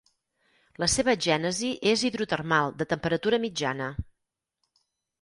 [0.83, 3.95] La seva gènesi és hidrotermal de temperatura mitjana.